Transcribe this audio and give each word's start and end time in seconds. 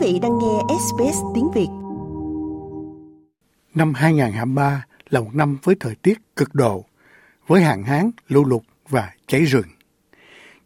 vị 0.00 0.18
đang 0.22 0.38
nghe 0.38 0.76
SBS 0.78 1.18
tiếng 1.34 1.50
Việt. 1.54 1.68
Năm 3.74 3.94
2023 3.94 4.84
là 5.10 5.20
một 5.20 5.34
năm 5.34 5.58
với 5.62 5.74
thời 5.80 5.94
tiết 5.94 6.18
cực 6.36 6.54
độ, 6.54 6.84
với 7.46 7.62
hạn 7.62 7.82
hán, 7.82 8.10
lũ 8.28 8.44
lụt 8.44 8.62
và 8.88 9.10
cháy 9.26 9.44
rừng. 9.44 9.66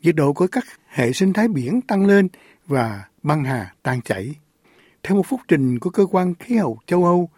Nhiệt 0.03 0.15
độ 0.15 0.33
của 0.33 0.47
các 0.47 0.65
hệ 0.89 1.13
sinh 1.13 1.33
thái 1.33 1.49
biển 1.49 1.81
tăng 1.81 2.07
lên 2.07 2.29
và 2.67 3.05
băng 3.23 3.45
hà 3.45 3.75
tan 3.83 4.03
chảy. 4.03 4.35
Theo 5.03 5.17
một 5.17 5.27
phúc 5.27 5.41
trình 5.49 5.79
của 5.79 5.91
cơ 5.91 6.07
quan 6.07 6.35
khí 6.35 6.57
hậu 6.57 6.79
châu 6.87 7.05
Âu 7.05 7.29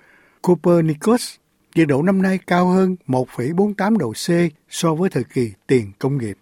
Copernicus, 0.43 1.35
nhiệt 1.75 1.89
độ 1.89 2.03
năm 2.03 2.23
nay 2.23 2.39
cao 2.47 2.67
hơn 2.67 2.97
1,48 3.07 3.97
độ 3.97 4.13
C 4.13 4.53
so 4.69 4.95
với 4.95 5.11
thời 5.11 5.25
kỳ 5.25 5.53
tiền 5.67 5.93
công 5.99 6.19
nghiệp. 6.19 6.39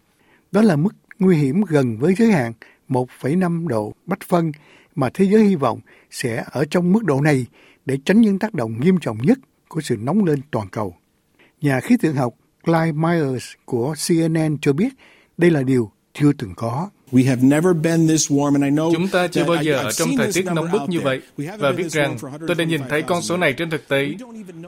Đó 0.52 0.62
là 0.62 0.76
mức 0.76 0.94
nguy 1.18 1.36
hiểm 1.36 1.62
gần 1.62 1.98
với 1.98 2.14
giới 2.14 2.32
hạn 2.32 2.52
1,5 2.88 3.68
độ 3.68 3.92
bách 4.06 4.20
phân 4.28 4.52
mà 4.94 5.10
thế 5.14 5.24
giới 5.24 5.44
hy 5.44 5.54
vọng 5.54 5.80
sẽ 6.10 6.44
ở 6.50 6.64
trong 6.64 6.92
mức 6.92 7.04
độ 7.04 7.20
này 7.20 7.46
để 7.86 7.98
tránh 8.04 8.20
những 8.20 8.38
tác 8.38 8.54
động 8.54 8.80
nghiêm 8.80 8.98
trọng 9.00 9.18
nhất 9.22 9.38
của 9.68 9.80
sự 9.80 9.96
nóng 9.96 10.24
lên 10.24 10.40
toàn 10.50 10.68
cầu. 10.68 10.96
Nhà 11.60 11.80
khí 11.80 11.96
tượng 12.00 12.16
học 12.16 12.34
Clyde 12.64 12.92
Myers 12.92 13.52
của 13.64 13.94
CNN 14.08 14.58
cho 14.60 14.72
biết 14.72 14.88
đây 15.36 15.50
là 15.50 15.62
điều 15.62 15.90
chưa 16.12 16.32
từng 16.38 16.54
có. 16.56 16.90
Chúng 18.92 19.08
ta 19.12 19.28
chưa 19.28 19.44
bao 19.44 19.62
giờ 19.62 19.78
ở 19.78 19.92
trong 19.92 20.08
thời 20.16 20.32
tiết 20.32 20.44
nóng 20.44 20.72
bức 20.72 20.82
như 20.88 21.00
vậy 21.00 21.20
và 21.58 21.72
biết 21.72 21.92
rằng 21.92 22.16
tôi 22.46 22.54
đã 22.58 22.64
nhìn 22.64 22.80
thấy 22.88 23.02
con 23.02 23.22
số 23.22 23.36
này 23.36 23.52
trên 23.52 23.70
thực 23.70 23.88
tế. 23.88 24.14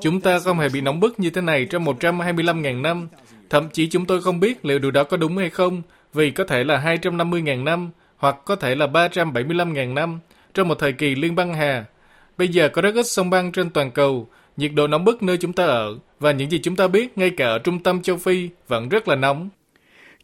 Chúng 0.00 0.20
ta 0.20 0.38
không 0.38 0.58
hề 0.58 0.68
bị 0.68 0.80
nóng 0.80 1.00
bức 1.00 1.20
như 1.20 1.30
thế 1.30 1.40
này 1.40 1.66
trong 1.70 1.84
125.000 1.84 2.80
năm. 2.80 3.08
Thậm 3.50 3.68
chí 3.72 3.88
chúng 3.88 4.06
tôi 4.06 4.22
không 4.22 4.40
biết 4.40 4.64
liệu 4.64 4.78
điều 4.78 4.90
đó 4.90 5.04
có 5.04 5.16
đúng 5.16 5.36
hay 5.38 5.50
không, 5.50 5.82
vì 6.14 6.30
có 6.30 6.44
thể 6.44 6.64
là 6.64 6.96
250.000 7.02 7.64
năm 7.64 7.90
hoặc 8.16 8.36
có 8.44 8.56
thể 8.56 8.74
là 8.74 8.86
375.000 8.86 9.94
năm 9.94 10.20
trong 10.54 10.68
một 10.68 10.74
thời 10.78 10.92
kỳ 10.92 11.14
liên 11.14 11.34
băng 11.34 11.54
hà. 11.54 11.84
Bây 12.38 12.48
giờ 12.48 12.68
có 12.68 12.82
rất 12.82 12.94
ít 12.94 13.06
sông 13.06 13.30
băng 13.30 13.52
trên 13.52 13.70
toàn 13.70 13.90
cầu, 13.90 14.28
nhiệt 14.56 14.70
độ 14.74 14.86
nóng 14.86 15.04
bức 15.04 15.22
nơi 15.22 15.36
chúng 15.36 15.52
ta 15.52 15.64
ở 15.64 15.98
và 16.20 16.32
những 16.32 16.50
gì 16.50 16.60
chúng 16.62 16.76
ta 16.76 16.88
biết 16.88 17.18
ngay 17.18 17.30
cả 17.30 17.46
ở 17.46 17.58
trung 17.58 17.82
tâm 17.82 18.02
châu 18.02 18.16
Phi 18.16 18.48
vẫn 18.68 18.88
rất 18.88 19.08
là 19.08 19.16
nóng. 19.16 19.48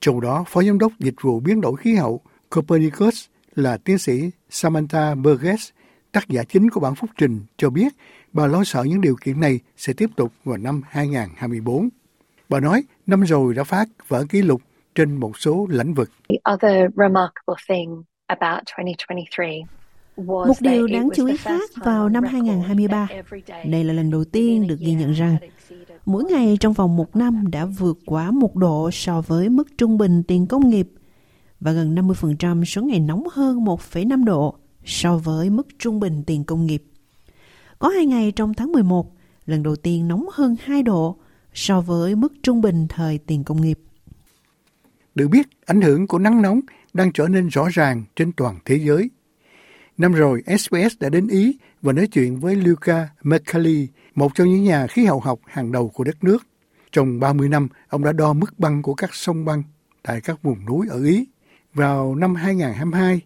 Trong 0.01 0.21
đó, 0.21 0.45
Phó 0.49 0.63
Giám 0.63 0.79
đốc 0.79 0.93
Dịch 0.99 1.15
vụ 1.21 1.41
Biến 1.41 1.61
đổi 1.61 1.77
Khí 1.77 1.95
hậu 1.95 2.21
Copernicus 2.51 3.25
là 3.55 3.77
tiến 3.77 3.99
sĩ 3.99 4.31
Samantha 4.51 5.15
Burgess, 5.15 5.71
tác 6.13 6.29
giả 6.29 6.45
chính 6.45 6.71
của 6.71 6.81
bản 6.81 6.95
phúc 6.95 7.11
trình, 7.19 7.41
cho 7.57 7.71
biết 7.71 7.93
bà 8.33 8.47
lo 8.47 8.65
sợ 8.65 8.83
những 8.83 9.01
điều 9.01 9.17
kiện 9.17 9.41
này 9.41 9.61
sẽ 9.77 9.93
tiếp 9.93 10.11
tục 10.17 10.33
vào 10.45 10.57
năm 10.57 10.83
2024. 10.89 11.89
Bà 12.49 12.61
nói 12.61 12.85
năm 13.07 13.23
rồi 13.23 13.55
đã 13.55 13.65
phát 13.65 13.89
vỡ 14.09 14.25
kỷ 14.29 14.43
lục 14.43 14.63
trên 14.95 15.17
một 15.17 15.39
số 15.39 15.67
lĩnh 15.71 15.95
vực. 15.95 16.11
Một 20.17 20.55
điều 20.61 20.87
đáng 20.87 21.09
chú 21.15 21.27
ý 21.27 21.37
khác 21.37 21.71
vào 21.77 22.09
năm 22.09 22.25
2023, 22.25 23.09
đây 23.67 23.85
là 23.85 23.93
lần 23.93 24.11
đầu 24.11 24.25
tiên 24.25 24.67
được 24.67 24.79
ghi 24.79 24.95
nhận 24.95 25.13
rằng 25.13 25.37
mỗi 26.07 26.25
ngày 26.25 26.57
trong 26.61 26.73
vòng 26.73 26.97
một 26.97 27.17
năm 27.17 27.45
đã 27.53 27.65
vượt 27.65 27.99
quá 28.07 28.31
một 28.31 28.57
độ 28.57 28.91
so 28.93 29.21
với 29.21 29.49
mức 29.49 29.69
trung 29.79 29.99
bình 29.99 30.23
tiền 30.23 30.47
công 30.47 30.69
nghiệp 30.69 30.89
và 31.61 31.73
gần 31.73 31.95
50% 31.95 32.65
số 32.65 32.83
ngày 32.83 33.01
nóng 33.01 33.25
hơn 33.33 33.65
1,5 33.65 34.25
độ 34.25 34.55
so 34.85 35.17
với 35.17 35.51
mức 35.51 35.69
trung 35.79 36.01
bình 36.01 36.23
tiền 36.27 36.45
công 36.45 36.67
nghiệp. 36.67 36.85
Có 37.79 37.89
hai 37.89 38.07
ngày 38.07 38.33
trong 38.37 38.55
tháng 38.55 38.73
11, 38.73 39.13
lần 39.47 39.63
đầu 39.63 39.77
tiên 39.77 40.09
nóng 40.09 40.27
hơn 40.33 40.57
2 40.61 40.83
độ 40.83 41.17
so 41.55 41.81
với 41.81 42.15
mức 42.15 42.33
trung 42.43 42.61
bình 42.61 42.87
thời 42.89 43.19
tiền 43.19 43.45
công 43.45 43.61
nghiệp. 43.61 43.79
Được 45.15 45.29
biết, 45.29 45.49
ảnh 45.67 45.81
hưởng 45.81 46.07
của 46.07 46.19
nắng 46.19 46.43
nóng 46.43 46.61
đang 46.93 47.13
trở 47.13 47.29
nên 47.29 47.49
rõ 47.49 47.69
ràng 47.73 48.05
trên 48.17 48.33
toàn 48.33 48.59
thế 48.65 48.77
giới. 48.77 49.11
Năm 49.99 50.13
rồi, 50.13 50.43
SBS 50.59 51.01
đã 51.01 51.09
đến 51.09 51.29
Ý 51.29 51.59
và 51.83 51.93
nói 51.93 52.07
chuyện 52.07 52.41
với 52.41 52.57
Luca 52.57 53.09
Mercalli, 53.23 53.89
một 54.15 54.35
trong 54.35 54.49
những 54.49 54.65
nhà 54.65 54.87
khí 54.87 55.05
hậu 55.05 55.21
học 55.21 55.39
hàng 55.47 55.73
đầu 55.73 55.89
của 55.89 56.05
đất 56.05 56.25
nước. 56.25 56.47
Trong 56.93 57.21
30 57.21 57.49
năm, 57.49 57.69
ông 57.89 58.05
đã 58.05 58.13
đo 58.13 58.33
mức 58.33 58.59
băng 58.59 58.83
của 58.83 58.95
các 58.95 59.15
sông 59.15 59.45
băng 59.45 59.63
tại 60.03 60.21
các 60.21 60.43
vùng 60.43 60.67
núi 60.67 60.87
ở 60.91 61.05
Ý. 61.05 61.27
Vào 61.75 62.15
năm 62.15 62.35
2022, 62.35 63.21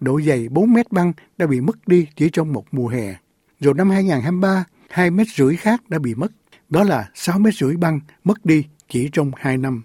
độ 0.00 0.20
dày 0.20 0.48
4 0.48 0.72
mét 0.72 0.92
băng 0.92 1.12
đã 1.38 1.46
bị 1.46 1.60
mất 1.60 1.88
đi 1.88 2.06
chỉ 2.16 2.30
trong 2.30 2.52
một 2.52 2.64
mùa 2.72 2.88
hè. 2.88 3.14
Rồi 3.60 3.74
năm 3.74 3.90
2023, 3.90 4.64
2 4.90 5.10
mét 5.10 5.26
rưỡi 5.36 5.56
khác 5.56 5.88
đã 5.88 5.98
bị 5.98 6.14
mất. 6.14 6.32
Đó 6.68 6.84
là 6.84 7.10
6 7.14 7.38
mét 7.38 7.54
rưỡi 7.54 7.76
băng 7.76 8.00
mất 8.24 8.44
đi 8.44 8.64
chỉ 8.88 9.08
trong 9.12 9.30
2 9.36 9.58
năm. 9.58 9.82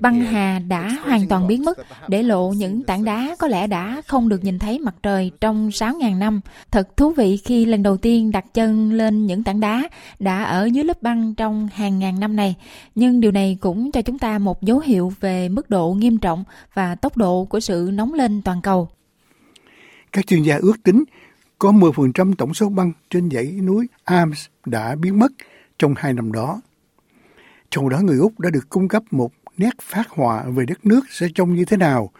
Băng 0.00 0.20
hà 0.20 0.58
đã 0.58 0.88
hoàn 0.88 1.28
toàn 1.28 1.46
biến 1.46 1.64
mất, 1.64 1.78
để 2.08 2.22
lộ 2.22 2.50
những 2.50 2.82
tảng 2.82 3.04
đá 3.04 3.36
có 3.38 3.48
lẽ 3.48 3.66
đã 3.66 4.02
không 4.06 4.28
được 4.28 4.44
nhìn 4.44 4.58
thấy 4.58 4.78
mặt 4.78 4.94
trời 5.02 5.30
trong 5.40 5.68
6.000 5.68 6.18
năm. 6.18 6.40
Thật 6.70 6.96
thú 6.96 7.10
vị 7.10 7.36
khi 7.36 7.64
lần 7.64 7.82
đầu 7.82 7.96
tiên 7.96 8.30
đặt 8.30 8.54
chân 8.54 8.92
lên 8.92 9.26
những 9.26 9.44
tảng 9.44 9.60
đá 9.60 9.88
đã 10.18 10.44
ở 10.44 10.64
dưới 10.64 10.84
lớp 10.84 11.02
băng 11.02 11.34
trong 11.34 11.68
hàng 11.72 11.98
ngàn 11.98 12.20
năm 12.20 12.36
này. 12.36 12.54
Nhưng 12.94 13.20
điều 13.20 13.32
này 13.32 13.58
cũng 13.60 13.92
cho 13.92 14.02
chúng 14.02 14.18
ta 14.18 14.38
một 14.38 14.62
dấu 14.62 14.78
hiệu 14.78 15.12
về 15.20 15.48
mức 15.48 15.70
độ 15.70 15.92
nghiêm 15.92 16.18
trọng 16.18 16.44
và 16.74 16.94
tốc 16.94 17.16
độ 17.16 17.44
của 17.44 17.60
sự 17.60 17.90
nóng 17.92 18.14
lên 18.14 18.42
toàn 18.42 18.62
cầu. 18.62 18.88
Các 20.12 20.26
chuyên 20.26 20.42
gia 20.42 20.56
ước 20.56 20.76
tính 20.84 21.04
có 21.58 21.72
10% 21.72 22.34
tổng 22.34 22.54
số 22.54 22.68
băng 22.68 22.92
trên 23.10 23.30
dãy 23.30 23.44
núi 23.44 23.88
Alps 24.04 24.46
đã 24.66 24.96
biến 24.96 25.18
mất 25.18 25.32
trong 25.78 25.94
hai 25.96 26.12
năm 26.12 26.32
đó. 26.32 26.60
Trong 27.70 27.88
đó 27.88 28.00
người 28.00 28.18
Úc 28.18 28.40
đã 28.40 28.50
được 28.50 28.68
cung 28.68 28.88
cấp 28.88 29.02
một 29.10 29.32
nét 29.56 29.74
phát 29.82 30.08
họa 30.08 30.44
về 30.44 30.64
đất 30.66 30.86
nước 30.86 31.00
sẽ 31.10 31.28
trông 31.34 31.54
như 31.54 31.64
thế 31.64 31.76
nào 31.76 32.10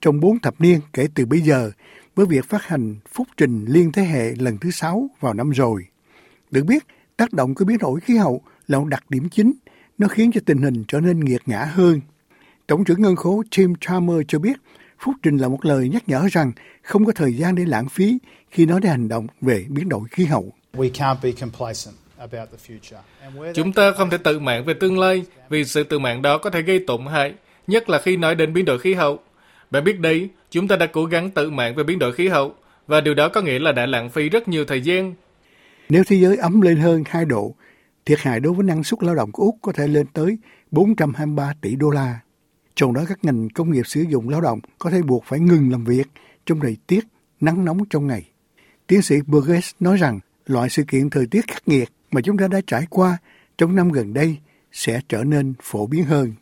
trong 0.00 0.20
bốn 0.20 0.38
thập 0.38 0.60
niên 0.60 0.80
kể 0.92 1.08
từ 1.14 1.26
bây 1.26 1.40
giờ 1.40 1.70
với 2.14 2.26
việc 2.26 2.44
phát 2.44 2.62
hành 2.62 2.96
phúc 3.12 3.28
trình 3.36 3.64
liên 3.68 3.92
thế 3.92 4.02
hệ 4.02 4.34
lần 4.38 4.58
thứ 4.58 4.70
sáu 4.70 5.10
vào 5.20 5.34
năm 5.34 5.50
rồi. 5.50 5.86
Được 6.50 6.64
biết, 6.64 6.84
tác 7.16 7.32
động 7.32 7.54
của 7.54 7.64
biến 7.64 7.78
đổi 7.78 8.00
khí 8.00 8.16
hậu 8.16 8.42
là 8.66 8.78
một 8.78 8.84
đặc 8.84 9.04
điểm 9.08 9.28
chính, 9.28 9.52
nó 9.98 10.08
khiến 10.08 10.32
cho 10.32 10.40
tình 10.46 10.58
hình 10.58 10.84
trở 10.88 11.00
nên 11.00 11.20
nghiệt 11.20 11.42
ngã 11.46 11.64
hơn. 11.64 12.00
Tổng 12.66 12.84
trưởng 12.84 13.02
ngân 13.02 13.16
khố 13.16 13.42
Tim 13.56 13.74
Chalmers 13.80 14.24
cho 14.28 14.38
biết, 14.38 14.56
phúc 14.98 15.14
trình 15.22 15.36
là 15.36 15.48
một 15.48 15.64
lời 15.64 15.88
nhắc 15.88 16.08
nhở 16.08 16.28
rằng 16.32 16.52
không 16.82 17.04
có 17.04 17.12
thời 17.12 17.36
gian 17.36 17.54
để 17.54 17.64
lãng 17.64 17.88
phí 17.88 18.18
khi 18.54 18.66
nói 18.66 18.80
đến 18.80 18.90
hành 18.90 19.08
động 19.08 19.26
về 19.40 19.66
biến 19.68 19.88
đổi 19.88 20.02
khí 20.10 20.24
hậu. 20.24 20.52
We 20.72 20.90
can't 20.90 21.16
be 21.22 21.32
complacent. 21.32 21.94
Chúng 23.54 23.72
ta 23.72 23.92
không 23.92 24.10
thể 24.10 24.18
tự 24.18 24.38
mạng 24.38 24.64
về 24.64 24.74
tương 24.74 24.98
lai 24.98 25.24
vì 25.48 25.64
sự 25.64 25.84
tự 25.84 25.98
mạng 25.98 26.22
đó 26.22 26.38
có 26.38 26.50
thể 26.50 26.62
gây 26.62 26.84
tổn 26.86 27.06
hại, 27.06 27.34
nhất 27.66 27.88
là 27.88 27.98
khi 27.98 28.16
nói 28.16 28.34
đến 28.34 28.52
biến 28.52 28.64
đổi 28.64 28.78
khí 28.78 28.94
hậu. 28.94 29.18
Bạn 29.70 29.84
biết 29.84 30.00
đấy, 30.00 30.28
chúng 30.50 30.68
ta 30.68 30.76
đã 30.76 30.86
cố 30.86 31.04
gắng 31.04 31.30
tự 31.30 31.50
mạng 31.50 31.74
về 31.74 31.84
biến 31.84 31.98
đổi 31.98 32.12
khí 32.12 32.28
hậu 32.28 32.54
và 32.86 33.00
điều 33.00 33.14
đó 33.14 33.28
có 33.28 33.40
nghĩa 33.40 33.58
là 33.58 33.72
đã 33.72 33.86
lãng 33.86 34.10
phí 34.10 34.28
rất 34.28 34.48
nhiều 34.48 34.64
thời 34.64 34.80
gian. 34.80 35.14
Nếu 35.88 36.04
thế 36.06 36.16
giới 36.16 36.36
ấm 36.36 36.60
lên 36.60 36.76
hơn 36.76 37.04
2 37.06 37.24
độ, 37.24 37.54
thiệt 38.06 38.18
hại 38.20 38.40
đối 38.40 38.52
với 38.52 38.64
năng 38.64 38.84
suất 38.84 39.02
lao 39.02 39.14
động 39.14 39.32
của 39.32 39.42
Úc 39.42 39.56
có 39.62 39.72
thể 39.72 39.88
lên 39.88 40.06
tới 40.06 40.38
423 40.70 41.52
tỷ 41.60 41.76
đô 41.76 41.90
la. 41.90 42.20
Trong 42.74 42.94
đó 42.94 43.04
các 43.08 43.18
ngành 43.24 43.48
công 43.48 43.72
nghiệp 43.72 43.86
sử 43.86 44.04
dụng 44.08 44.28
lao 44.28 44.40
động 44.40 44.60
có 44.78 44.90
thể 44.90 45.02
buộc 45.02 45.24
phải 45.24 45.40
ngừng 45.40 45.70
làm 45.70 45.84
việc 45.84 46.06
trong 46.46 46.60
thời 46.60 46.76
tiết 46.86 47.04
nắng 47.40 47.64
nóng 47.64 47.78
trong 47.90 48.06
ngày. 48.06 48.30
Tiến 48.94 49.02
sĩ 49.02 49.16
Burgess 49.26 49.74
nói 49.80 49.96
rằng 49.96 50.20
loại 50.46 50.68
sự 50.68 50.82
kiện 50.88 51.10
thời 51.10 51.26
tiết 51.26 51.46
khắc 51.48 51.68
nghiệt 51.68 51.88
mà 52.10 52.20
chúng 52.20 52.38
ta 52.38 52.48
đã 52.48 52.60
trải 52.66 52.86
qua 52.90 53.18
trong 53.58 53.76
năm 53.76 53.88
gần 53.88 54.14
đây 54.14 54.36
sẽ 54.72 55.00
trở 55.08 55.24
nên 55.24 55.54
phổ 55.62 55.86
biến 55.86 56.04
hơn. 56.04 56.32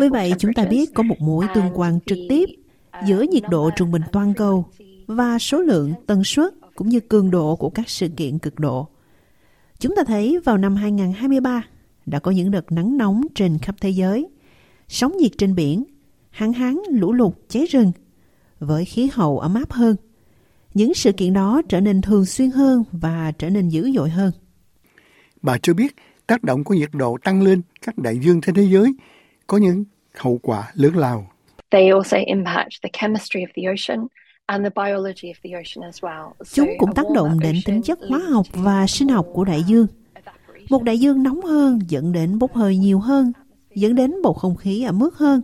Vì 0.00 0.08
vậy, 0.08 0.32
chúng 0.38 0.52
ta 0.52 0.64
biết 0.64 0.94
có 0.94 1.02
một 1.02 1.20
mối 1.20 1.46
tương 1.54 1.70
quan 1.74 1.98
trực 2.06 2.18
tiếp 2.28 2.44
giữa 3.06 3.22
nhiệt 3.22 3.42
độ 3.50 3.70
trung 3.76 3.90
bình 3.90 4.02
toàn 4.12 4.34
cầu 4.34 4.66
và 5.06 5.38
số 5.38 5.58
lượng, 5.58 5.94
tần 6.06 6.24
suất 6.24 6.54
cũng 6.74 6.88
như 6.88 7.00
cường 7.00 7.30
độ 7.30 7.56
của 7.56 7.70
các 7.70 7.88
sự 7.88 8.08
kiện 8.16 8.38
cực 8.38 8.58
độ. 8.58 8.88
Chúng 9.78 9.96
ta 9.96 10.02
thấy 10.06 10.38
vào 10.44 10.58
năm 10.58 10.76
2023 10.76 11.62
đã 12.06 12.18
có 12.18 12.30
những 12.30 12.50
đợt 12.50 12.72
nắng 12.72 12.96
nóng 12.98 13.22
trên 13.34 13.58
khắp 13.58 13.74
thế 13.80 13.90
giới, 13.90 14.28
sóng 14.88 15.16
nhiệt 15.16 15.32
trên 15.38 15.54
biển, 15.54 15.84
hạn 16.30 16.52
hán, 16.52 16.76
lũ 16.90 17.12
lụt, 17.12 17.32
cháy 17.48 17.66
rừng 17.66 17.92
với 18.58 18.84
khí 18.84 19.10
hậu 19.12 19.38
ấm 19.38 19.54
áp 19.54 19.72
hơn 19.72 19.96
những 20.74 20.94
sự 20.94 21.12
kiện 21.12 21.32
đó 21.32 21.62
trở 21.68 21.80
nên 21.80 22.02
thường 22.02 22.26
xuyên 22.26 22.50
hơn 22.50 22.84
và 22.92 23.32
trở 23.38 23.50
nên 23.50 23.68
dữ 23.68 23.90
dội 23.94 24.10
hơn. 24.10 24.32
Bà 25.42 25.58
cho 25.62 25.74
biết 25.74 25.96
tác 26.26 26.42
động 26.42 26.64
của 26.64 26.74
nhiệt 26.74 26.90
độ 26.92 27.18
tăng 27.24 27.42
lên 27.42 27.62
các 27.82 27.98
đại 27.98 28.18
dương 28.18 28.40
trên 28.40 28.54
thế 28.54 28.62
giới 28.62 28.94
có 29.46 29.58
những 29.58 29.84
hậu 30.14 30.38
quả 30.42 30.72
lớn 30.74 30.96
lao. 30.96 31.30
They 31.70 31.88
also 31.88 32.16
impact 32.26 32.68
the 32.82 32.90
chemistry 33.00 33.40
of 33.40 33.48
the 33.56 33.62
ocean 33.62 34.06
Chúng 36.52 36.68
cũng 36.78 36.94
tác 36.94 37.06
động 37.14 37.40
đến 37.40 37.56
tính 37.64 37.82
chất 37.82 37.98
hóa 38.08 38.18
học 38.18 38.46
và 38.52 38.86
sinh 38.86 39.08
học 39.08 39.26
của 39.32 39.44
đại 39.44 39.62
dương. 39.62 39.86
Một 40.70 40.82
đại 40.82 40.98
dương 40.98 41.22
nóng 41.22 41.40
hơn 41.40 41.78
dẫn 41.88 42.12
đến 42.12 42.38
bốc 42.38 42.54
hơi 42.54 42.76
nhiều 42.76 42.98
hơn, 42.98 43.32
dẫn 43.74 43.94
đến 43.94 44.14
bầu 44.22 44.32
không 44.32 44.56
khí 44.56 44.82
ẩm 44.82 45.00
ướt 45.00 45.14
hơn. 45.14 45.42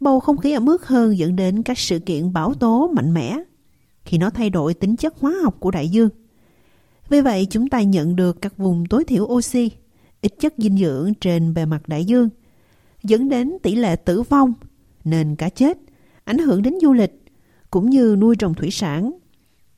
Bầu 0.00 0.20
không 0.20 0.38
khí 0.38 0.52
ẩm 0.52 0.66
ướt 0.66 0.86
hơn 0.86 1.18
dẫn 1.18 1.36
đến 1.36 1.62
các 1.62 1.78
sự 1.78 1.98
kiện 1.98 2.32
bão 2.32 2.54
tố 2.54 2.90
mạnh 2.94 3.14
mẽ 3.14 3.38
khi 4.04 4.18
nó 4.18 4.30
thay 4.30 4.50
đổi 4.50 4.74
tính 4.74 4.96
chất 4.96 5.14
hóa 5.18 5.34
học 5.42 5.56
của 5.60 5.70
đại 5.70 5.88
dương. 5.88 6.08
Vì 7.08 7.20
vậy, 7.20 7.46
chúng 7.50 7.68
ta 7.68 7.82
nhận 7.82 8.16
được 8.16 8.42
các 8.42 8.56
vùng 8.58 8.86
tối 8.86 9.04
thiểu 9.04 9.24
oxy, 9.24 9.70
ít 10.20 10.32
chất 10.40 10.54
dinh 10.58 10.78
dưỡng 10.78 11.12
trên 11.20 11.54
bề 11.54 11.64
mặt 11.64 11.88
đại 11.88 12.04
dương 12.04 12.28
dẫn 13.02 13.28
đến 13.28 13.52
tỷ 13.62 13.74
lệ 13.74 13.96
tử 13.96 14.22
vong, 14.22 14.52
nên 15.04 15.36
cá 15.36 15.48
chết, 15.48 15.78
ảnh 16.24 16.38
hưởng 16.38 16.62
đến 16.62 16.74
du 16.82 16.92
lịch, 16.92 17.24
cũng 17.70 17.90
như 17.90 18.16
nuôi 18.18 18.36
trồng 18.36 18.54
thủy 18.54 18.70
sản. 18.70 19.10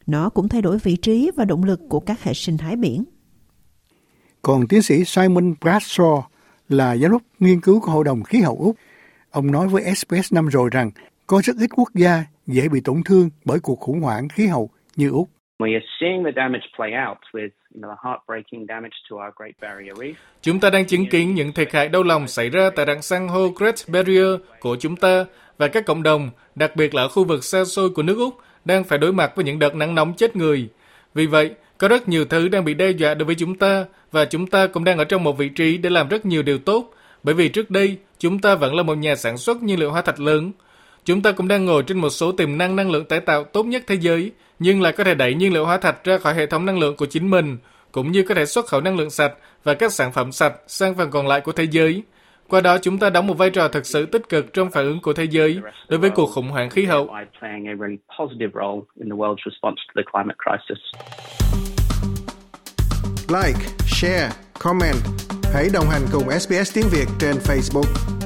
Nó 0.06 0.28
cũng 0.28 0.48
thay 0.48 0.62
đổi 0.62 0.78
vị 0.78 0.96
trí 0.96 1.30
và 1.36 1.44
động 1.44 1.64
lực 1.64 1.80
của 1.88 2.00
các 2.00 2.22
hệ 2.22 2.34
sinh 2.34 2.56
thái 2.56 2.76
biển. 2.76 3.04
Còn 4.42 4.68
tiến 4.68 4.82
sĩ 4.82 5.04
Simon 5.04 5.54
Bradshaw 5.60 6.22
là 6.68 6.96
giám 6.96 7.10
đốc 7.10 7.22
nghiên 7.38 7.60
cứu 7.60 7.80
của 7.80 7.90
Hội 7.90 8.04
đồng 8.04 8.22
Khí 8.22 8.40
hậu 8.40 8.56
Úc. 8.56 8.76
Ông 9.38 9.52
nói 9.52 9.68
với 9.68 9.82
SBS 9.94 10.32
năm 10.32 10.46
rồi 10.46 10.70
rằng 10.72 10.90
có 11.26 11.40
rất 11.44 11.56
ít 11.60 11.70
quốc 11.76 11.88
gia 11.94 12.24
dễ 12.46 12.68
bị 12.68 12.80
tổn 12.84 13.02
thương 13.04 13.30
bởi 13.44 13.58
cuộc 13.62 13.80
khủng 13.80 14.00
hoảng 14.00 14.28
khí 14.28 14.46
hậu 14.46 14.70
như 14.96 15.10
Úc. 15.10 15.28
Chúng 20.42 20.60
ta 20.60 20.70
đang 20.70 20.86
chứng 20.86 21.06
kiến 21.06 21.34
những 21.34 21.52
thiệt 21.52 21.72
hại 21.72 21.88
đau 21.88 22.02
lòng 22.02 22.28
xảy 22.28 22.50
ra 22.50 22.70
tại 22.76 22.86
rặng 22.86 23.02
san 23.02 23.28
hô 23.28 23.48
Great 23.48 23.74
Barrier 23.88 24.40
của 24.60 24.76
chúng 24.80 24.96
ta 24.96 25.24
và 25.58 25.68
các 25.68 25.86
cộng 25.86 26.02
đồng, 26.02 26.30
đặc 26.54 26.76
biệt 26.76 26.94
là 26.94 27.02
ở 27.02 27.08
khu 27.08 27.24
vực 27.24 27.44
xa 27.44 27.64
xôi 27.64 27.90
của 27.90 28.02
nước 28.02 28.18
Úc, 28.18 28.34
đang 28.64 28.84
phải 28.84 28.98
đối 28.98 29.12
mặt 29.12 29.32
với 29.36 29.44
những 29.44 29.58
đợt 29.58 29.74
nắng 29.74 29.94
nóng 29.94 30.14
chết 30.16 30.36
người. 30.36 30.68
Vì 31.14 31.26
vậy, 31.26 31.54
có 31.78 31.88
rất 31.88 32.08
nhiều 32.08 32.24
thứ 32.24 32.48
đang 32.48 32.64
bị 32.64 32.74
đe 32.74 32.90
dọa 32.90 33.14
đối 33.14 33.26
với 33.26 33.34
chúng 33.34 33.58
ta 33.58 33.84
và 34.12 34.24
chúng 34.24 34.46
ta 34.46 34.66
cũng 34.66 34.84
đang 34.84 34.98
ở 34.98 35.04
trong 35.04 35.24
một 35.24 35.38
vị 35.38 35.48
trí 35.48 35.78
để 35.78 35.90
làm 35.90 36.08
rất 36.08 36.26
nhiều 36.26 36.42
điều 36.42 36.58
tốt. 36.58 36.94
Bởi 37.22 37.34
vì 37.34 37.48
trước 37.48 37.70
đây, 37.70 37.98
chúng 38.18 38.38
ta 38.38 38.54
vẫn 38.54 38.74
là 38.74 38.82
một 38.82 38.98
nhà 38.98 39.16
sản 39.16 39.36
xuất 39.36 39.62
nhiên 39.62 39.80
liệu 39.80 39.90
hóa 39.90 40.02
thạch 40.02 40.20
lớn. 40.20 40.52
Chúng 41.04 41.22
ta 41.22 41.32
cũng 41.32 41.48
đang 41.48 41.64
ngồi 41.64 41.82
trên 41.82 41.98
một 41.98 42.10
số 42.10 42.32
tiềm 42.32 42.58
năng 42.58 42.76
năng 42.76 42.90
lượng 42.90 43.04
tái 43.04 43.20
tạo 43.20 43.44
tốt 43.44 43.66
nhất 43.66 43.82
thế 43.86 43.94
giới, 43.94 44.32
nhưng 44.58 44.82
lại 44.82 44.92
có 44.92 45.04
thể 45.04 45.14
đẩy 45.14 45.34
nhiên 45.34 45.52
liệu 45.52 45.64
hóa 45.64 45.78
thạch 45.78 46.04
ra 46.04 46.18
khỏi 46.18 46.34
hệ 46.34 46.46
thống 46.46 46.66
năng 46.66 46.78
lượng 46.78 46.96
của 46.96 47.06
chính 47.06 47.30
mình, 47.30 47.58
cũng 47.92 48.12
như 48.12 48.22
có 48.22 48.34
thể 48.34 48.46
xuất 48.46 48.66
khẩu 48.66 48.80
năng 48.80 48.96
lượng 48.96 49.10
sạch 49.10 49.32
và 49.64 49.74
các 49.74 49.92
sản 49.92 50.12
phẩm 50.12 50.32
sạch 50.32 50.54
sang 50.66 50.94
phần 50.94 51.10
còn 51.10 51.26
lại 51.26 51.40
của 51.40 51.52
thế 51.52 51.66
giới. 51.70 52.02
Qua 52.48 52.60
đó 52.60 52.78
chúng 52.78 52.98
ta 52.98 53.10
đóng 53.10 53.26
một 53.26 53.34
vai 53.34 53.50
trò 53.50 53.68
thực 53.68 53.86
sự 53.86 54.06
tích 54.06 54.28
cực 54.28 54.54
trong 54.54 54.70
phản 54.70 54.84
ứng 54.84 55.00
của 55.02 55.12
thế 55.12 55.24
giới 55.24 55.60
đối 55.88 56.00
với 56.00 56.10
cuộc 56.10 56.26
khủng 56.26 56.48
hoảng 56.48 56.70
khí 56.70 56.84
hậu. 56.84 57.16
Like, 63.28 63.60
share, 63.86 64.30
comment. 64.58 65.37
Hãy 65.52 65.68
đồng 65.72 65.88
hành 65.88 66.02
cùng 66.12 66.40
SBS 66.40 66.74
tiếng 66.74 66.88
Việt 66.88 67.06
trên 67.20 67.36
Facebook. 67.36 68.17